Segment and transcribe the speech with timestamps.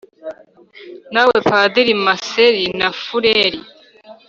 [1.13, 3.59] nawe padiri, maseri na fureri